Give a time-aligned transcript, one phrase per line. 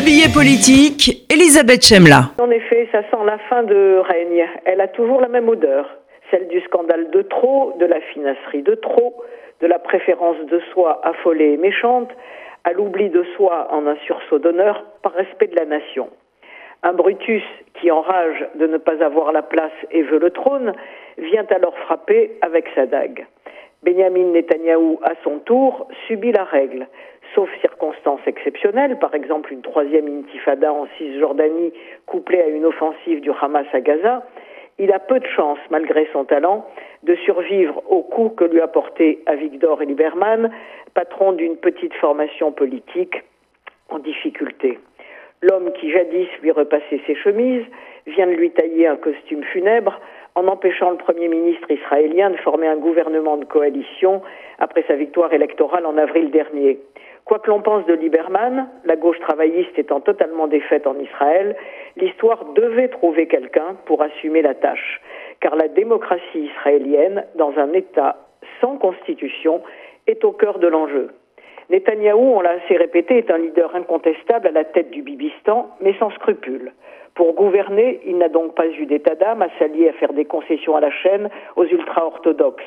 [0.00, 2.32] Le billet politique, Elisabeth Chemla.
[2.40, 4.48] En effet, ça sent la fin de règne.
[4.64, 5.90] Elle a toujours la même odeur,
[6.30, 9.22] celle du scandale de trop, de la finasserie de trop,
[9.60, 12.08] de la préférence de soi affolée et méchante,
[12.64, 16.08] à l'oubli de soi en un sursaut d'honneur par respect de la nation.
[16.82, 17.44] Un Brutus
[17.74, 20.72] qui enrage de ne pas avoir la place et veut le trône
[21.18, 23.26] vient alors frapper avec sa dague.
[23.82, 26.86] Benjamin Netanyahou, à son tour, subit la règle.
[27.34, 31.72] Sauf circonstances exceptionnelles, par exemple une troisième intifada en Cisjordanie
[32.06, 34.22] couplée à une offensive du Hamas à Gaza,
[34.78, 36.66] il a peu de chance, malgré son talent,
[37.04, 40.50] de survivre au coup que lui a porté Avigdor Lieberman,
[40.94, 43.22] patron d'une petite formation politique
[43.88, 44.78] en difficulté.
[45.42, 47.64] L'homme qui jadis lui repassait ses chemises
[48.06, 50.00] vient de lui tailler un costume funèbre
[50.40, 54.22] en empêchant le Premier ministre israélien de former un gouvernement de coalition
[54.58, 56.78] après sa victoire électorale en avril dernier.
[57.26, 61.56] Quoi que l'on pense de Lieberman, la gauche travailliste étant totalement défaite en Israël,
[61.98, 65.02] l'histoire devait trouver quelqu'un pour assumer la tâche,
[65.40, 68.16] car la démocratie israélienne, dans un État
[68.62, 69.60] sans constitution,
[70.06, 71.10] est au cœur de l'enjeu.
[71.68, 75.94] Netanyahou, on l'a assez répété, est un leader incontestable à la tête du Bibistan, mais
[75.98, 76.72] sans scrupules.
[77.20, 80.74] Pour gouverner, il n'a donc pas eu d'état d'âme à s'allier à faire des concessions
[80.74, 82.64] à la chaîne aux ultra-orthodoxes.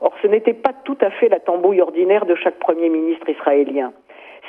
[0.00, 3.92] Or, ce n'était pas tout à fait la tambouille ordinaire de chaque Premier ministre israélien.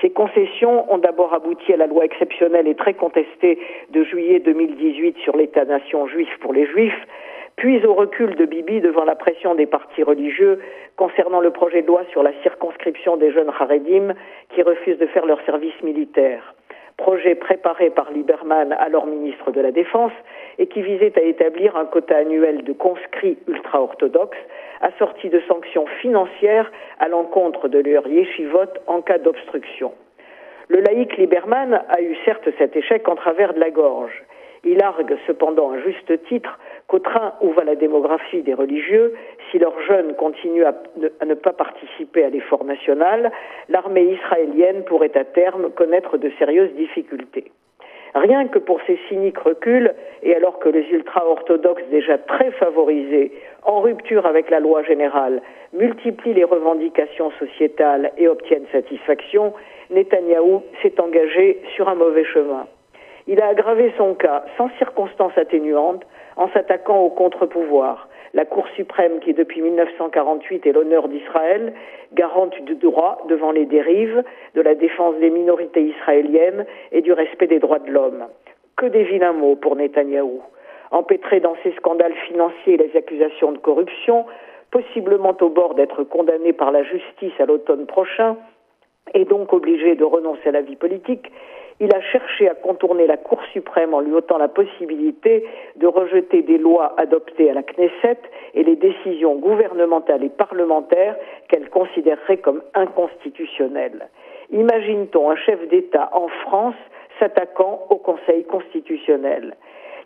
[0.01, 3.59] Ces concessions ont d'abord abouti à la loi exceptionnelle et très contestée
[3.91, 7.07] de juillet 2018 sur l'État-nation juif pour les juifs,
[7.55, 10.57] puis au recul de Bibi devant la pression des partis religieux
[10.95, 14.15] concernant le projet de loi sur la circonscription des jeunes Haredim
[14.49, 16.55] qui refusent de faire leur service militaire.
[17.03, 20.13] Projet préparé par Lieberman, alors ministre de la Défense,
[20.57, 24.37] et qui visait à établir un quota annuel de conscrits ultra-orthodoxes,
[24.79, 29.91] assorti de sanctions financières à l'encontre de leur yeshivot en cas d'obstruction.
[30.69, 34.23] Le laïc Lieberman a eu certes cet échec en travers de la gorge.
[34.63, 39.13] Il argue cependant à juste titre qu'au train où va la démographie des religieux,
[39.49, 40.75] si leurs jeunes continuent à
[41.25, 43.31] ne, pas participer à l'effort national,
[43.69, 47.51] l'armée israélienne pourrait à terme connaître de sérieuses difficultés.
[48.15, 53.31] Rien que pour ces cyniques reculs, et alors que les ultra-orthodoxes déjà très favorisés,
[53.63, 55.41] en rupture avec la loi générale,
[55.73, 59.53] multiplient les revendications sociétales et obtiennent satisfaction,
[59.89, 62.67] Netanyahou s'est engagé sur un mauvais chemin.
[63.25, 66.03] Il a aggravé son cas sans circonstances atténuantes
[66.35, 68.07] en s'attaquant au contre-pouvoir.
[68.33, 71.73] La Cour suprême, qui depuis 1948 est l'honneur d'Israël,
[72.13, 74.23] garante du droit devant les dérives,
[74.55, 78.25] de la défense des minorités israéliennes et du respect des droits de l'homme.
[78.75, 80.41] Que des vilains mots pour Netanyahou.
[80.89, 84.25] Empêtré dans ces scandales financiers et les accusations de corruption,
[84.71, 88.35] possiblement au bord d'être condamné par la justice à l'automne prochain,
[89.13, 91.31] et donc obligé de renoncer à la vie politique,
[91.79, 95.45] il a cherché à contourner la Cour suprême en lui ôtant la possibilité
[95.75, 98.19] de rejeter des lois adoptées à la Knesset
[98.53, 101.15] et les décisions gouvernementales et parlementaires
[101.49, 104.09] qu'elle considérerait comme inconstitutionnelles.
[104.51, 106.75] Imagine-t-on un chef d'État en France
[107.19, 109.55] s'attaquant au Conseil constitutionnel?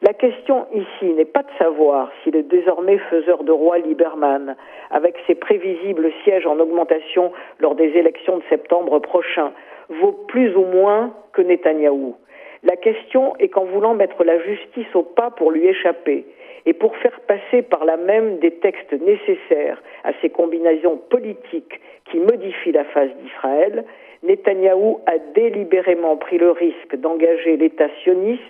[0.01, 4.55] La question ici n'est pas de savoir si le désormais faiseur de roi Lieberman,
[4.91, 9.51] avec ses prévisibles sièges en augmentation lors des élections de septembre prochain,
[9.89, 12.15] vaut plus ou moins que Netanyahou.
[12.63, 16.25] La question est qu'en voulant mettre la justice au pas pour lui échapper,
[16.67, 21.79] et pour faire passer par là même des textes nécessaires à ces combinaisons politiques
[22.11, 23.85] qui modifient la face d'Israël,
[24.23, 28.43] Netanyahou a délibérément pris le risque d'engager l'État sioniste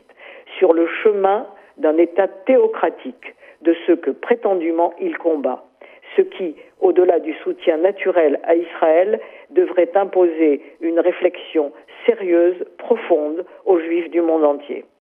[0.58, 1.48] sur le chemin
[1.78, 5.68] d'un État théocratique, de ce que prétendument il combat
[6.16, 9.20] ce qui, au-delà du soutien naturel à Israël,
[9.52, 11.72] devrait imposer une réflexion
[12.06, 14.86] sérieuse, profonde aux Juifs du monde entier.